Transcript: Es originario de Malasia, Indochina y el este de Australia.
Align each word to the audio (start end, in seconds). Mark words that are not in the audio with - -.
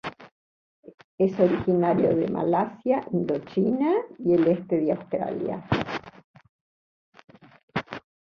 Es 1.19 1.39
originario 1.39 2.15
de 2.15 2.27
Malasia, 2.27 3.05
Indochina 3.11 3.93
y 4.17 4.33
el 4.33 4.47
este 4.47 4.77
de 4.81 4.93
Australia. 4.93 5.63